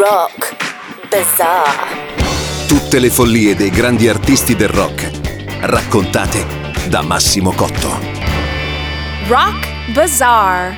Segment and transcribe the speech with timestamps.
[0.00, 0.56] Rock
[1.10, 2.66] Bazaar.
[2.66, 5.10] Tutte le follie dei grandi artisti del rock,
[5.60, 6.46] raccontate
[6.88, 7.98] da Massimo Cotto.
[9.26, 10.74] Rock Bazaar.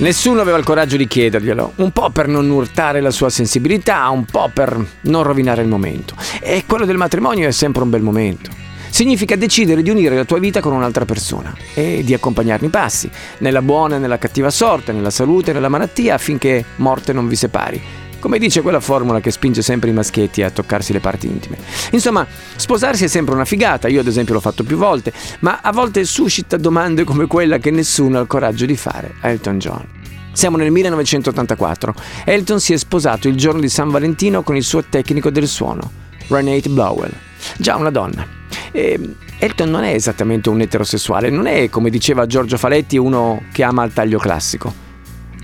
[0.00, 4.26] Nessuno aveva il coraggio di chiederglielo, un po' per non urtare la sua sensibilità, un
[4.26, 6.14] po' per non rovinare il momento.
[6.42, 8.50] E quello del matrimonio è sempre un bel momento.
[8.90, 13.10] Significa decidere di unire la tua vita con un'altra persona e di accompagnarne i passi,
[13.38, 17.36] nella buona e nella cattiva sorte, nella salute e nella malattia, affinché morte non vi
[17.36, 17.82] separi.
[18.20, 21.56] Come dice quella formula che spinge sempre i maschietti a toccarsi le parti intime.
[21.92, 22.26] Insomma,
[22.56, 26.04] sposarsi è sempre una figata, io ad esempio l'ho fatto più volte, ma a volte
[26.04, 29.86] suscita domande come quella che nessuno ha il coraggio di fare a Elton John.
[30.32, 31.94] Siamo nel 1984.
[32.24, 35.90] Elton si è sposato il giorno di San Valentino con il suo tecnico del suono,
[36.26, 37.12] Renate Blowell.
[37.56, 38.26] Già una donna.
[38.72, 43.62] E Elton non è esattamente un eterosessuale, non è, come diceva Giorgio Faletti, uno che
[43.62, 44.87] ama il taglio classico.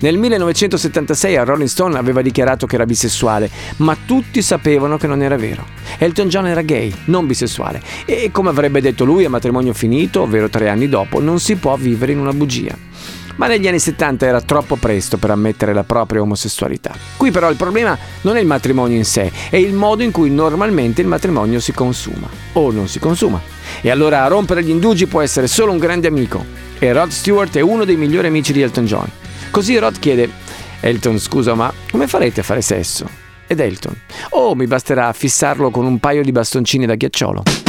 [0.01, 5.21] Nel 1976 a Rolling Stone aveva dichiarato che era bisessuale, ma tutti sapevano che non
[5.21, 5.65] era vero.
[5.97, 10.49] Elton John era gay, non bisessuale, e come avrebbe detto lui a matrimonio finito, ovvero
[10.49, 12.75] tre anni dopo, non si può vivere in una bugia.
[13.37, 16.93] Ma negli anni 70 era troppo presto per ammettere la propria omosessualità.
[17.17, 20.29] Qui però il problema non è il matrimonio in sé, è il modo in cui
[20.29, 23.41] normalmente il matrimonio si consuma o non si consuma.
[23.81, 26.45] E allora a rompere gli indugi può essere solo un grande amico.
[26.79, 29.09] E Rod Stewart è uno dei migliori amici di Elton John.
[29.55, 30.29] Così Rod chiede,
[30.81, 33.07] Elton scusa ma come farete a fare sesso?
[33.47, 33.95] Ed Elton,
[34.31, 37.64] oh mi basterà fissarlo con un paio di bastoncini da ghiacciolo.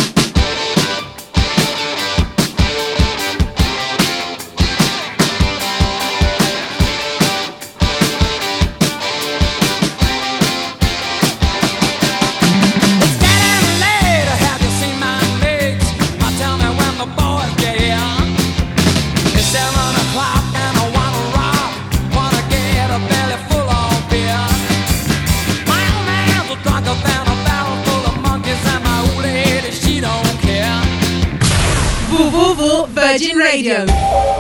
[32.95, 33.85] Virgin Radio.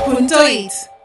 [0.04, 0.95] Punto.